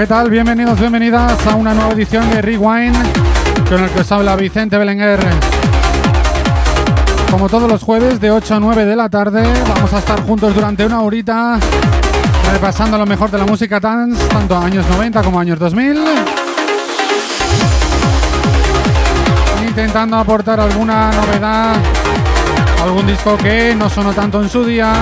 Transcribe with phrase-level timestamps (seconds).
[0.00, 0.30] ¿Qué tal?
[0.30, 2.96] Bienvenidos, bienvenidas a una nueva edición de Rewind
[3.68, 5.20] con el que os habla Vicente Belenguer.
[7.30, 10.54] Como todos los jueves de 8 a 9 de la tarde, vamos a estar juntos
[10.54, 11.58] durante una horita
[12.50, 15.98] repasando lo mejor de la música dance, tanto años 90 como años 2000.
[19.68, 21.76] Intentando aportar alguna novedad,
[22.82, 24.94] algún disco que no sonó tanto en su día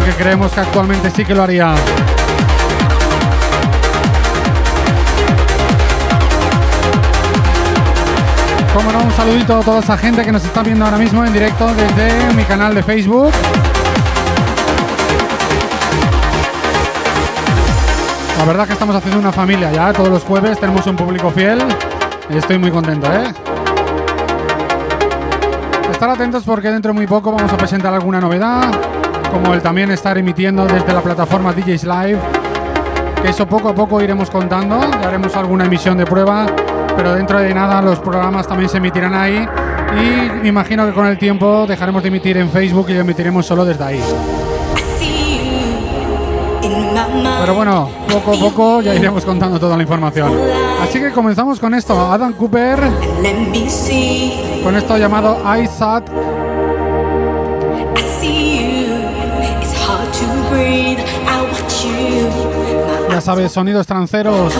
[0.00, 1.76] y que creemos que actualmente sí que lo haría.
[8.74, 11.32] Como no, un saludito a toda esa gente que nos está viendo ahora mismo en
[11.32, 13.30] directo desde mi canal de Facebook.
[18.38, 21.62] La verdad que estamos haciendo una familia ya, todos los jueves tenemos un público fiel
[22.30, 23.32] y estoy muy contento, ¿eh?
[25.92, 28.72] Estar atentos porque dentro de muy poco vamos a presentar alguna novedad,
[29.30, 32.18] como el también estar emitiendo desde la plataforma DJs Live,
[33.24, 36.46] eso poco a poco iremos contando, haremos alguna emisión de prueba
[36.96, 39.46] pero dentro de nada los programas también se emitirán ahí
[40.42, 43.64] y imagino que con el tiempo dejaremos de emitir en Facebook y lo emitiremos solo
[43.64, 44.00] desde ahí.
[47.40, 50.32] Pero bueno, poco a poco ya iremos contando toda la información.
[50.80, 52.78] Así que comenzamos con esto, Adam Cooper,
[54.62, 56.08] con esto llamado iSat.
[63.10, 64.54] Ya sabes, sonidos tranceros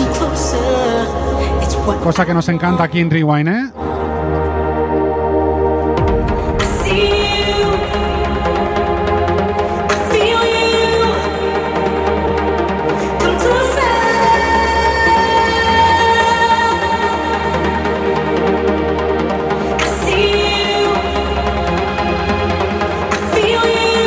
[1.83, 3.71] Cosa que nos encanta aquí en Rewind, ¿eh?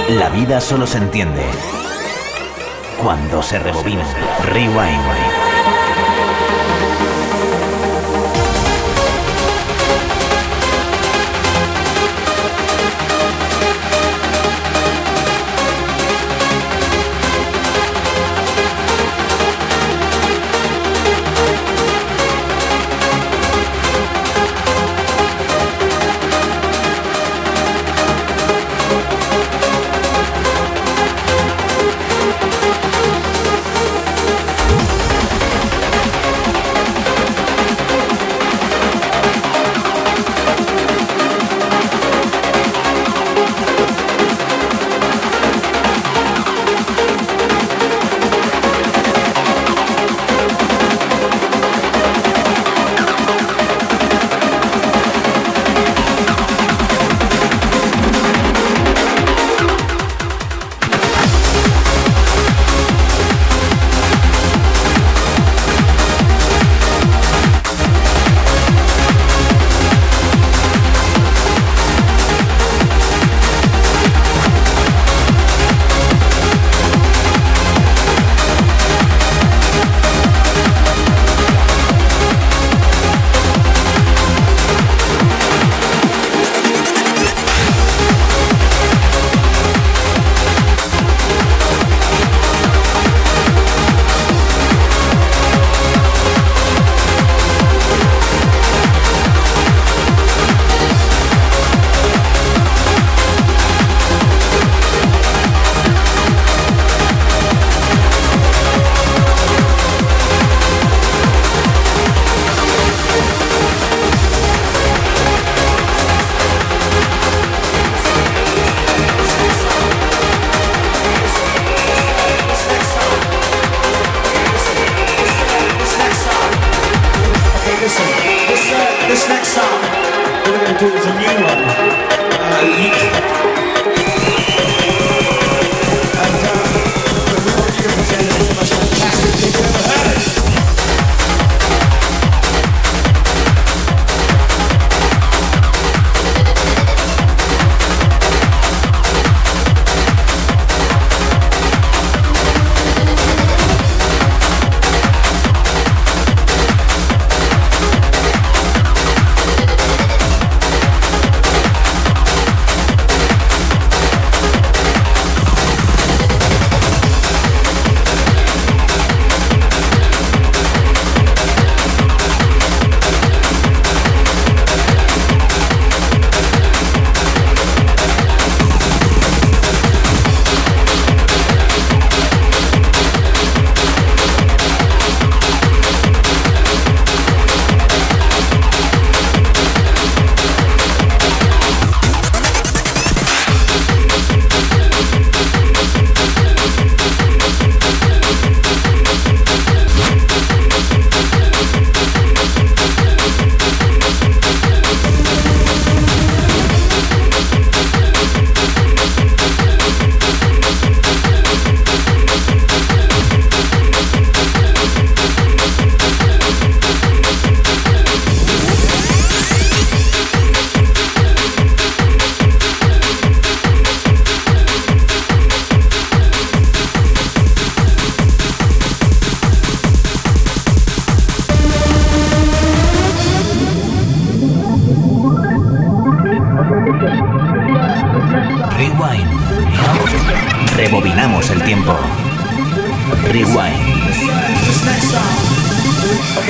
[0.09, 1.43] La vida solo se entiende
[3.03, 4.05] cuando se rebobina.
[4.45, 5.46] Rewind.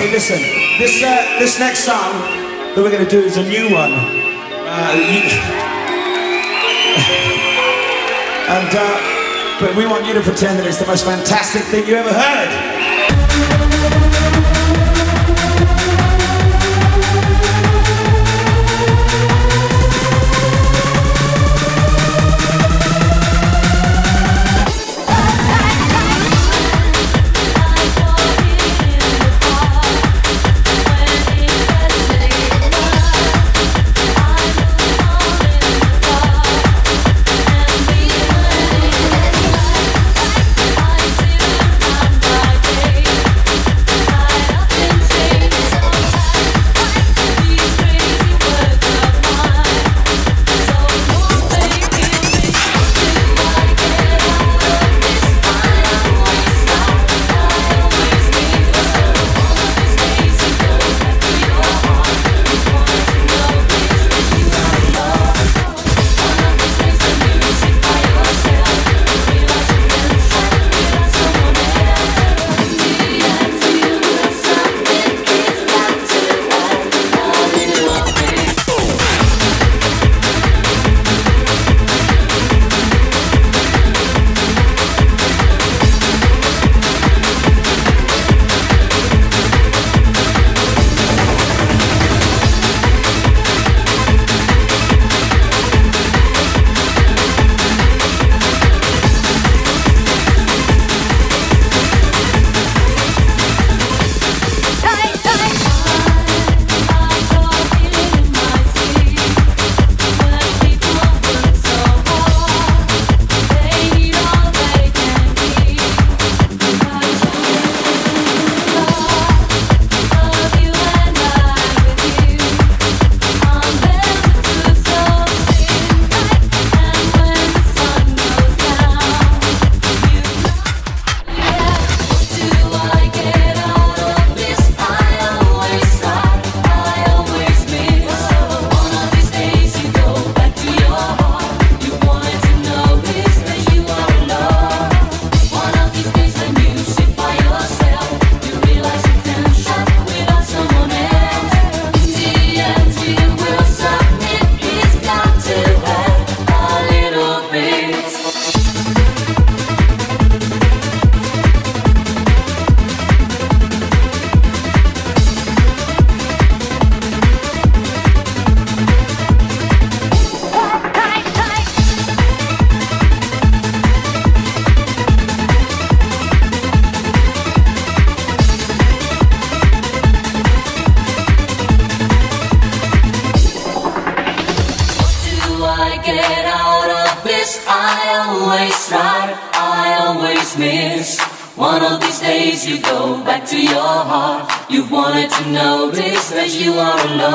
[0.07, 0.39] Okay, listen.
[0.79, 3.91] This uh, this next song that we're gonna do is a new one.
[3.91, 3.99] Uh,
[8.55, 11.97] and uh, but we want you to pretend that it's the most fantastic thing you
[11.97, 12.86] ever heard.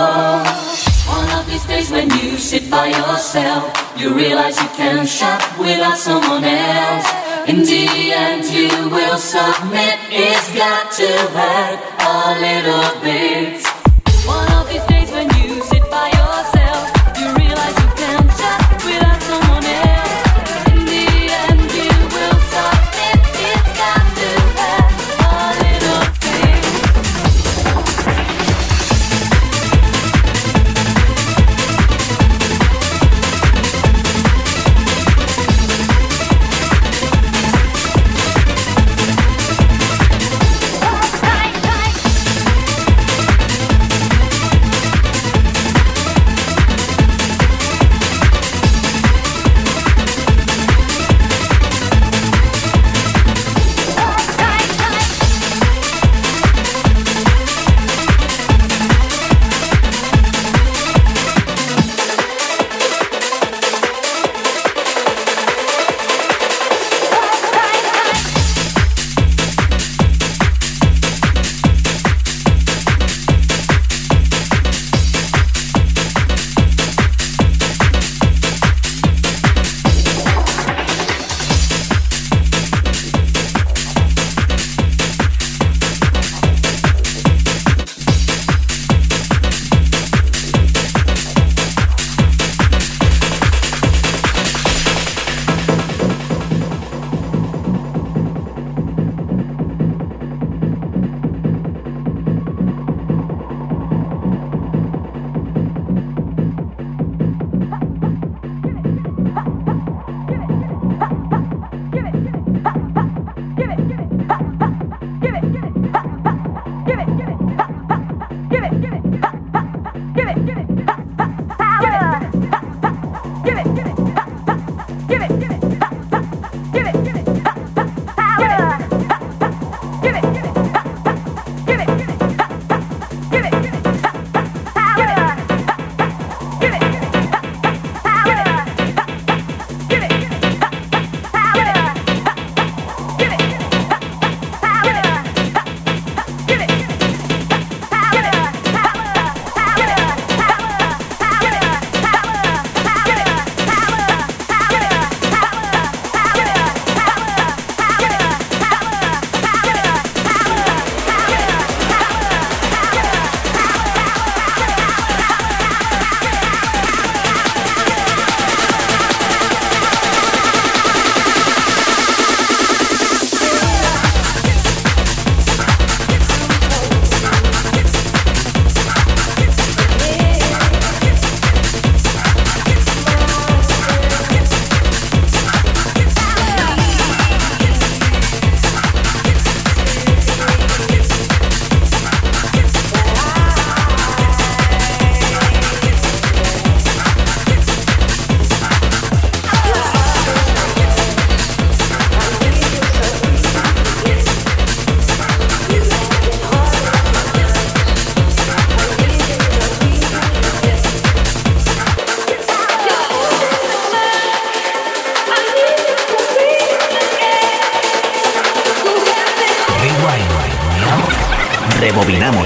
[0.02, 5.98] One of these days when you sit by yourself, you realize you can't shop without
[5.98, 7.08] someone else.
[7.48, 9.98] In the end, you will submit.
[10.10, 13.71] It's got to hurt a little bit.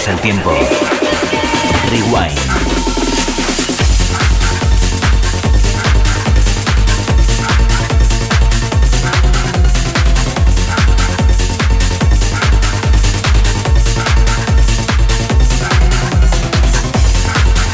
[0.05, 0.51] Rebobinamos el tiempo.
[1.89, 2.39] Rewind.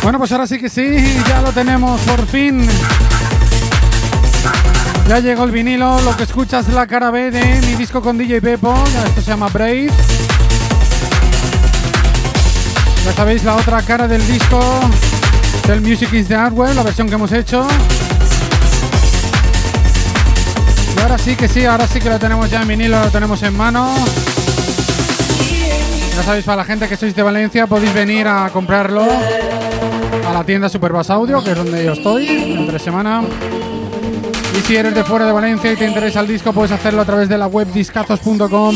[0.04, 2.68] Bueno, pues ahora sí que sí, ya lo tenemos por fin.
[5.08, 8.18] Ya llegó el vinilo, lo que escuchas es la cara B de mi disco con
[8.18, 8.74] DJ Pepo,
[9.06, 9.92] esto se llama Brave.
[13.06, 14.60] Ya sabéis la otra cara del disco
[15.68, 17.68] del Music is the Hardware, la versión que hemos hecho.
[20.96, 23.42] Y ahora sí que sí, ahora sí que lo tenemos ya en vinilo, lo tenemos
[23.44, 23.94] en mano.
[26.16, 29.08] Ya sabéis, para la gente que sois de Valencia podéis venir a comprarlo
[30.28, 33.24] a la tienda Superbass Audio, que es donde yo estoy, entre semana.
[34.58, 37.06] Y si eres de fuera de Valencia y te interesa el disco, puedes hacerlo a
[37.06, 38.76] través de la web discazos.com.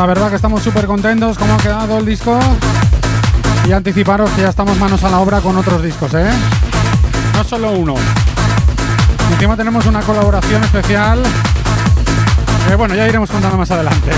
[0.00, 2.40] La verdad que estamos súper contentos cómo ha quedado el disco
[3.68, 6.30] y anticiparos que ya estamos manos a la obra con otros discos, ¿eh?
[7.34, 7.96] No solo uno.
[9.30, 11.22] encima tenemos una colaboración especial
[12.66, 14.10] que bueno, ya iremos contando más adelante.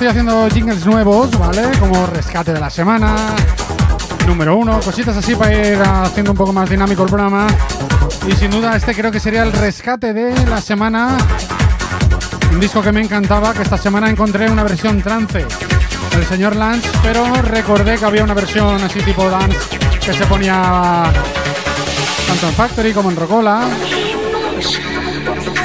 [0.00, 1.60] Estoy haciendo jingles nuevos, ¿vale?
[1.78, 3.14] Como rescate de la semana,
[4.26, 7.46] número uno, cositas así para ir haciendo un poco más dinámico el programa.
[8.26, 11.18] Y sin duda este creo que sería el rescate de la semana.
[12.50, 15.44] Un disco que me encantaba, que esta semana encontré una versión trance
[16.12, 19.58] del señor Lance, pero recordé que había una versión así tipo dance
[20.02, 21.12] que se ponía
[22.26, 23.68] tanto en Factory como en Rocola.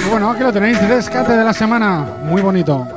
[0.09, 2.94] Bueno, aquí lo tenéis, rescate de la semana, muy bonito.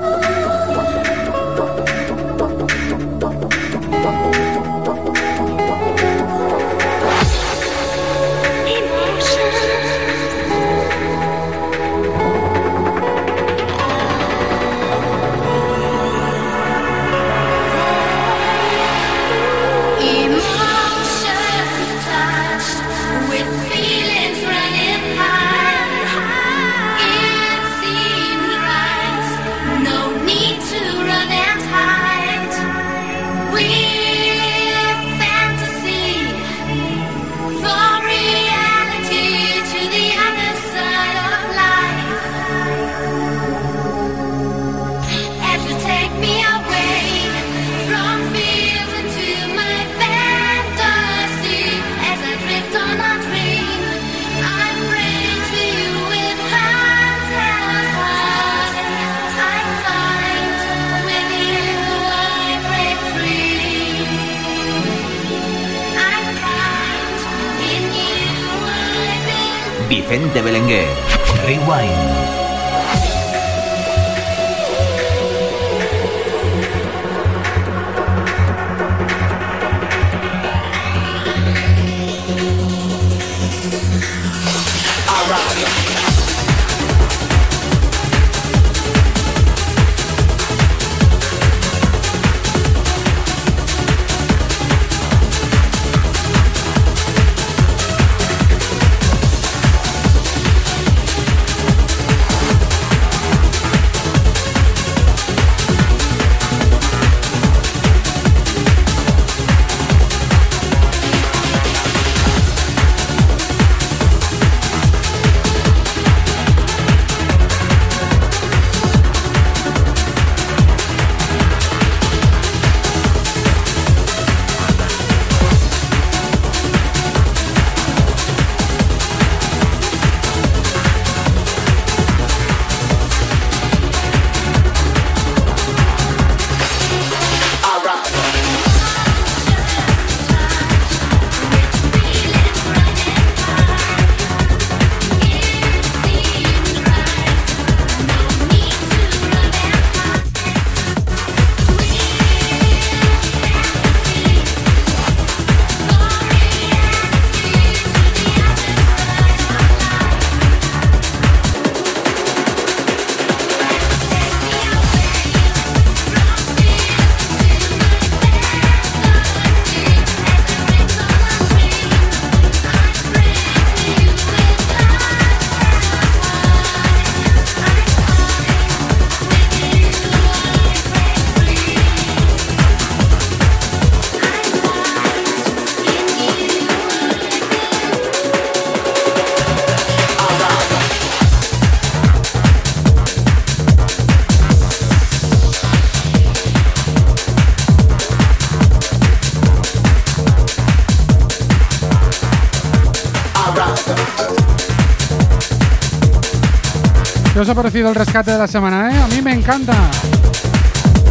[207.58, 208.88] Parecido el rescate de la semana?
[208.88, 209.02] Eh?
[209.02, 209.74] A mí me encanta.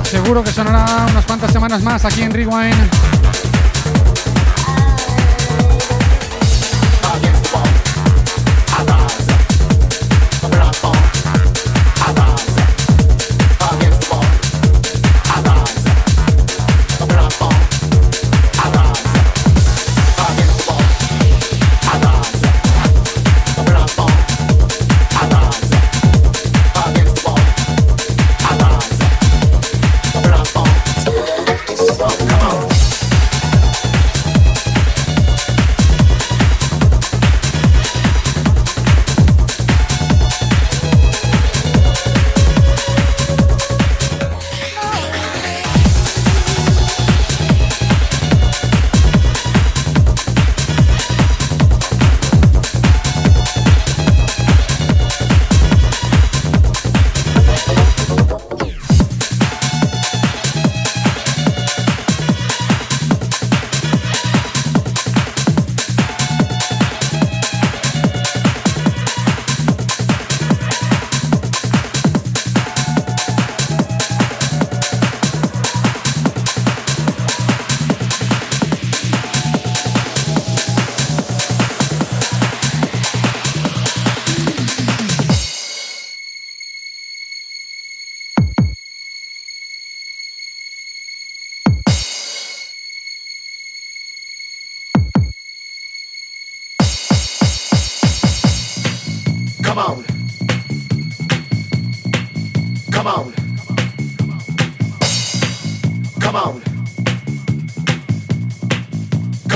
[0.03, 2.89] Seguro que sonará unas cuantas semanas más aquí en Rewind.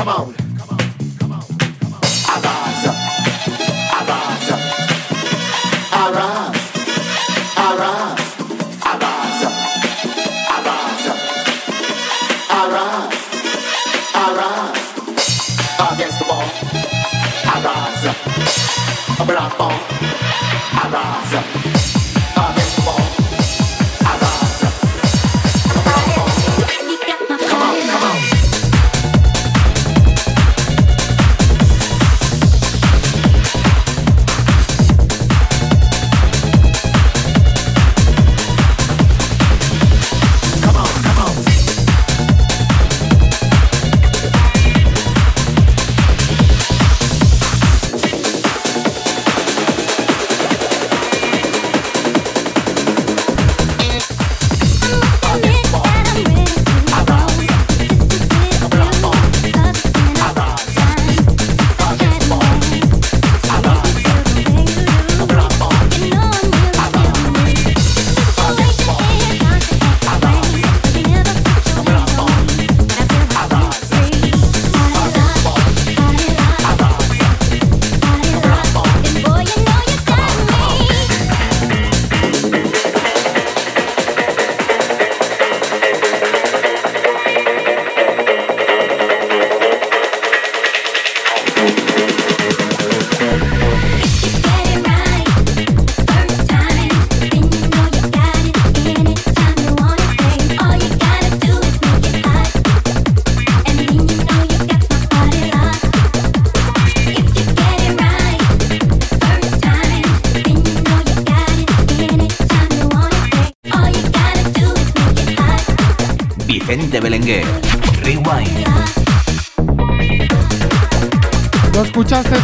[0.02, 0.34] Come on.
[2.34, 2.86] Arise,
[3.94, 4.50] arise,
[5.94, 6.50] arise,
[7.62, 8.26] arise,
[8.88, 9.44] arise,
[10.58, 11.06] arise,
[12.50, 13.14] arise,
[14.16, 14.88] arise.
[15.94, 16.50] Against the wall,
[17.54, 18.06] arise,
[19.20, 19.80] a black ball,
[20.84, 21.61] arise.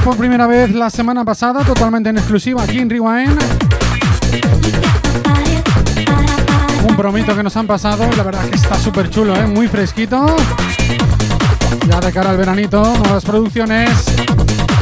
[0.03, 3.37] Por primera vez la semana pasada, totalmente en exclusiva aquí en Rewind.
[6.87, 9.45] Un bromito que nos han pasado, la verdad que está súper chulo, ¿eh?
[9.47, 10.25] muy fresquito.
[11.89, 13.89] Ya de cara al veranito, nuevas producciones.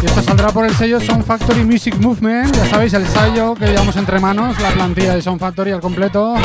[0.04, 2.56] Y esto saldrá por el sello Sound Factory Music Movement.
[2.56, 6.36] Ya sabéis, el sello que llevamos entre manos, la plantilla de Sound Factory al completo.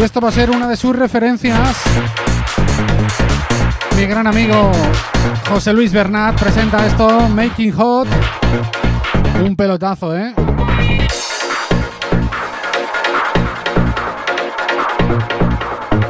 [0.00, 1.76] Y esto va a ser una de sus referencias
[4.00, 4.72] mi gran amigo
[5.50, 8.08] José Luis Bernat presenta esto, Making Hot.
[9.44, 10.32] Un pelotazo, ¿eh?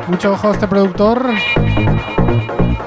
[0.07, 1.27] Mucho ojo a este productor,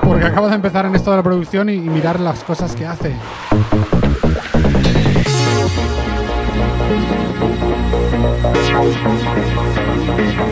[0.04, 2.86] porque acaba de empezar en esto de la producción y, y mirar las cosas que
[2.86, 3.14] hace.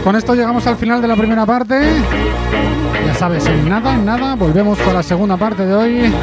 [0.03, 1.79] Con esto llegamos al final de la primera parte.
[3.05, 6.13] Ya sabes, en nada, en nada, volvemos con la segunda parte de hoy.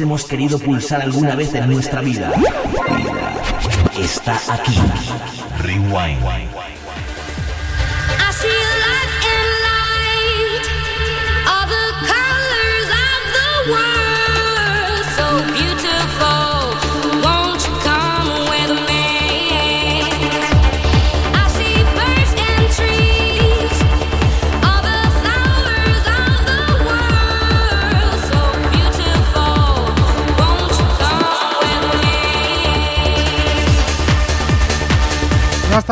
[0.00, 2.32] Hemos querido pulsar alguna vez en nuestra vida.
[3.98, 4.78] Está aquí.
[5.58, 6.65] Rewind.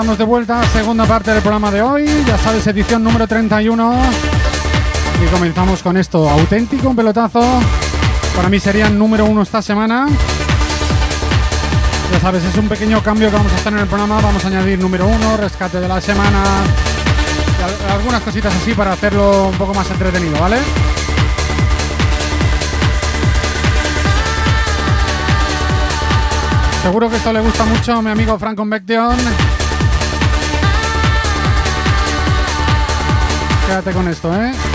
[0.05, 3.97] Estamos de vuelta, segunda parte del programa de hoy, ya sabes, edición número 31.
[5.25, 7.41] Y comenzamos con esto, auténtico, un pelotazo.
[8.37, 10.07] Para mí serían número uno esta semana.
[12.13, 14.21] Ya sabes, es un pequeño cambio que vamos a hacer en el programa.
[14.21, 16.43] Vamos a añadir número uno, rescate de la semana,
[17.91, 20.59] algunas cositas así para hacerlo un poco más entretenido, ¿vale?
[26.83, 29.64] Seguro que esto le gusta mucho a mi amigo Frank Convection.
[33.67, 34.74] Quédate con esto, ¿eh?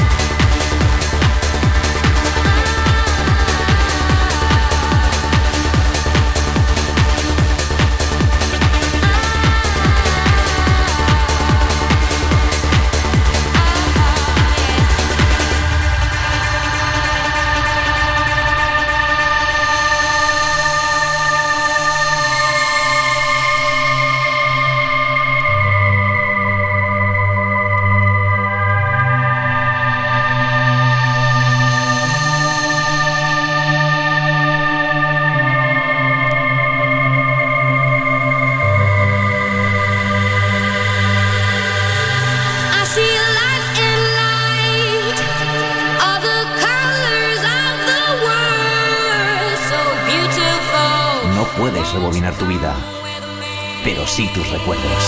[51.60, 52.74] puedes rebobinar tu vida,
[53.84, 55.04] pero sí tus recuerdos.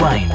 [0.00, 0.30] Wine.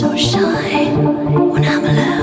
[0.00, 2.15] so shy when I'm alone.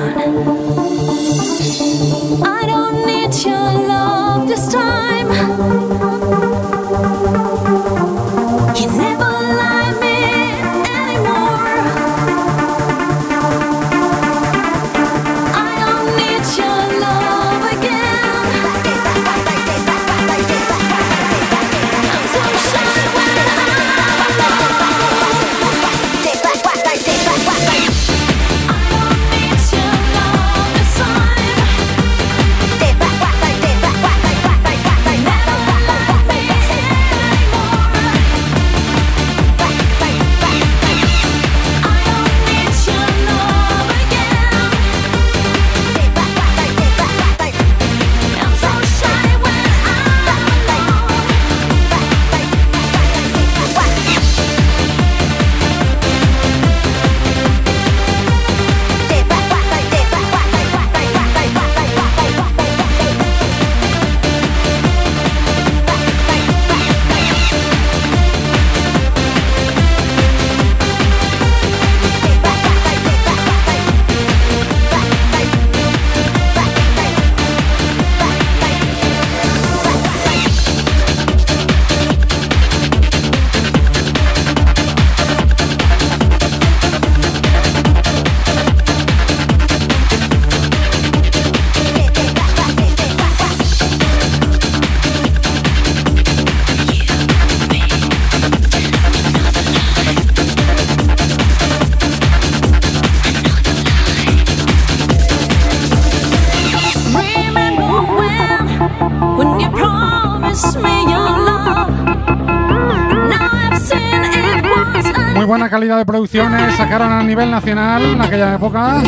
[115.74, 119.02] Calidad de producciones sacaron a nivel nacional en aquella época.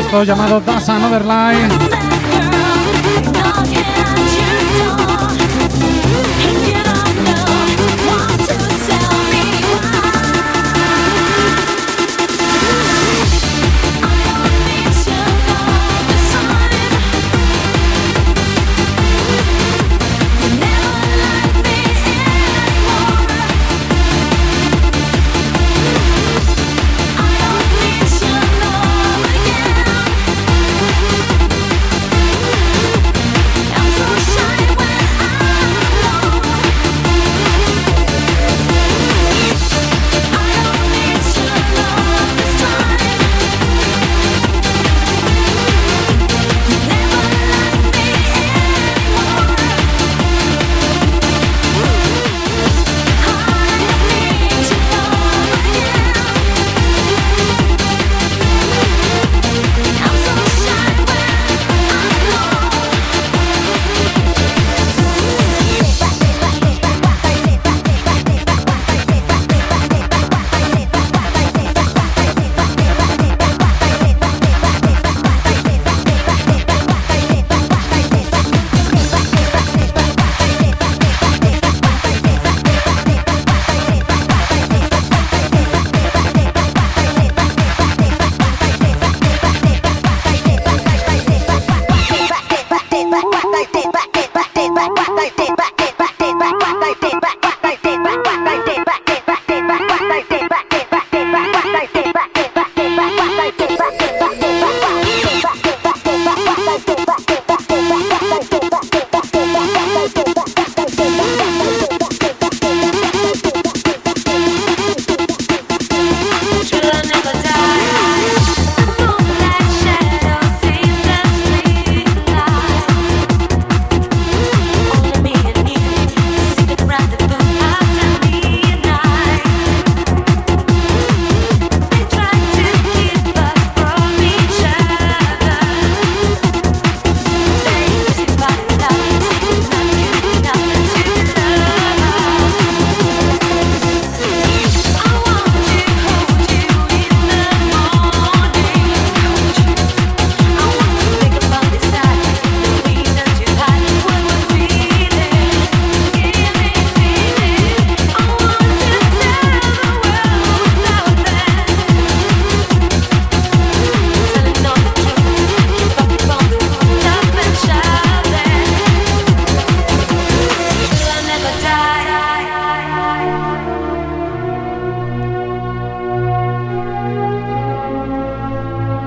[0.00, 1.22] Esto llamado Das Another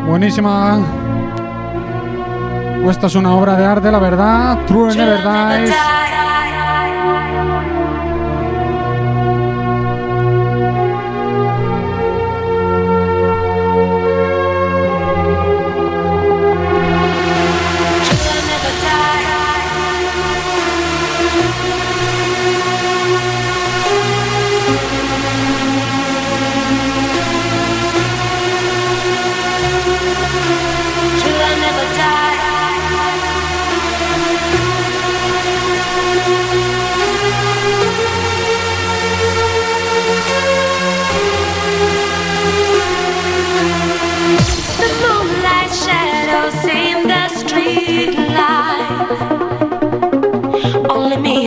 [0.07, 0.79] Buenísima.
[2.89, 4.59] Esta es una obra de arte, la verdad.
[4.67, 5.75] True Never Dies.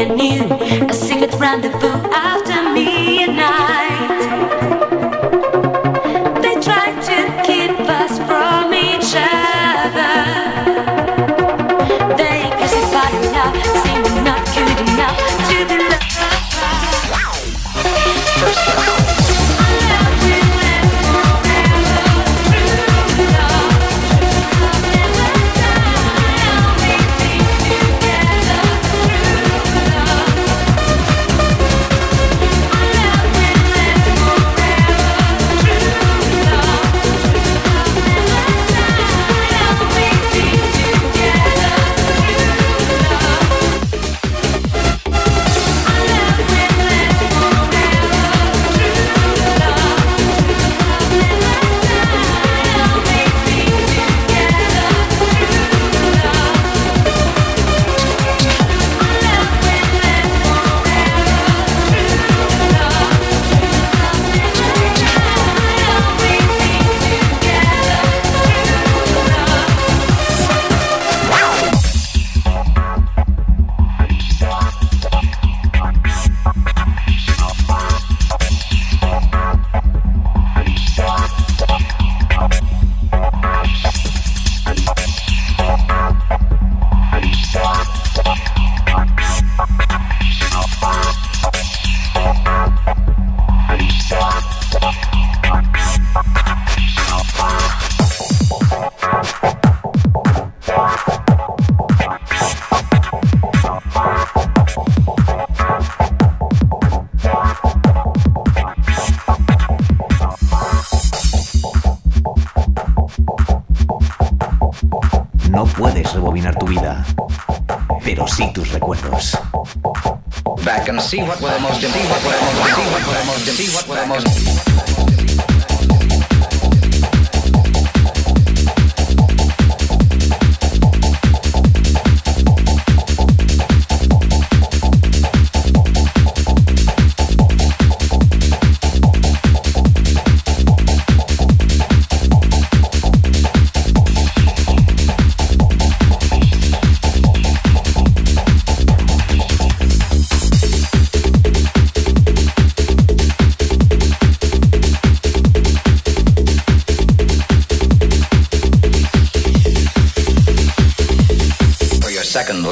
[0.01, 0.44] and you,
[0.86, 2.97] a secret rendezvous after me.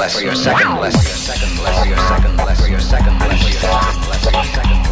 [0.07, 0.21] lesson.
[0.21, 1.01] For your second lesson.
[1.01, 1.49] Second.
[1.57, 2.37] For your second.
[2.37, 3.19] For your second.
[3.19, 3.67] For your second.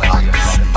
[0.06, 0.76] For your second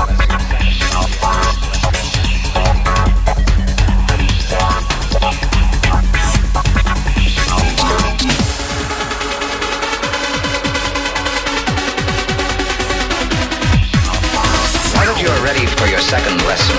[15.99, 16.75] second lesson,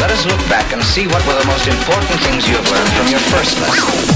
[0.00, 2.88] let us look back and see what were the most important things you have learned
[2.94, 4.15] from your first lesson.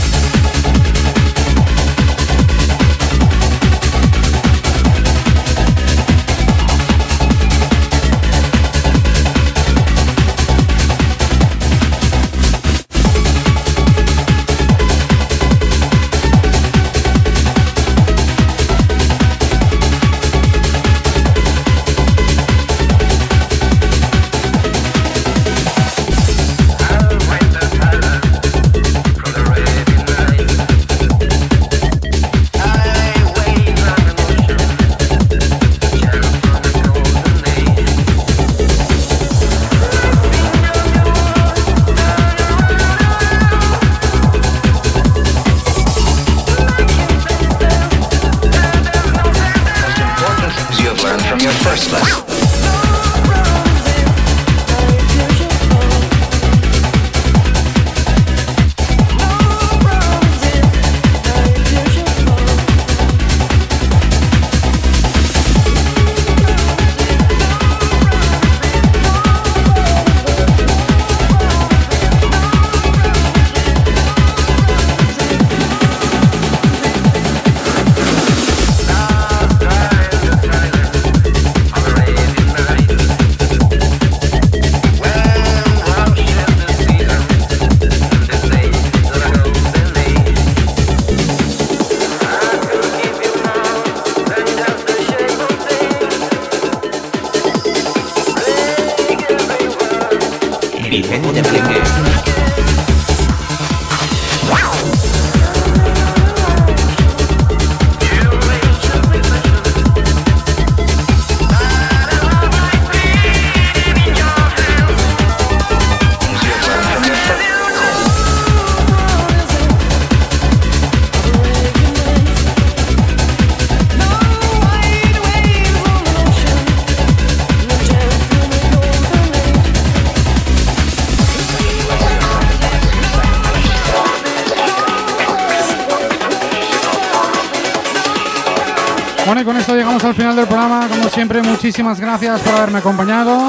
[141.71, 143.47] Muchísimas gracias por haberme acompañado.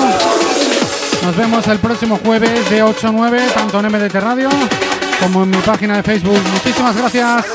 [1.23, 4.47] Nos vemos el próximo jueves de 8 a 9, tanto en MDT Radio
[5.19, 6.39] como en mi página de Facebook.
[6.53, 7.45] Muchísimas gracias.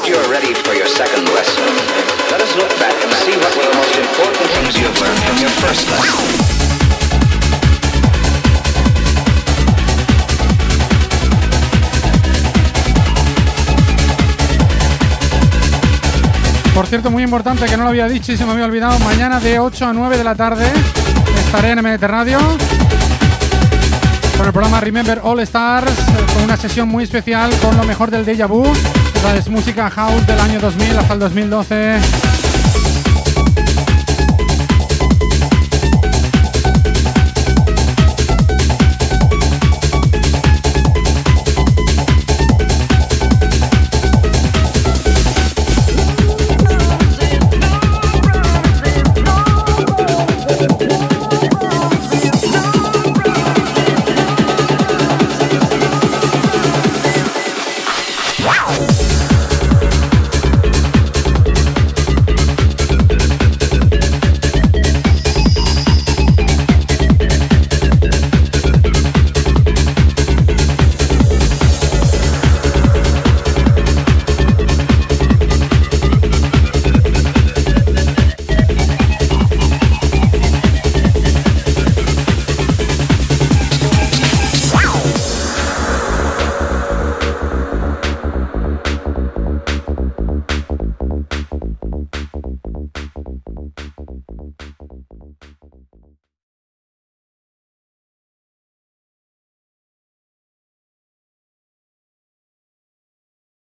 [16.77, 18.99] Por cierto, muy importante que no lo había dicho y se me había olvidado.
[18.99, 20.71] Mañana de 8 a 9 de la tarde
[21.39, 22.39] estaré en MDT Radio
[24.37, 25.91] con el programa Remember All Stars,
[26.35, 28.71] con una sesión muy especial con lo mejor del Deja Vu.
[29.15, 32.26] Esa es música house del año 2000 hasta el 2012.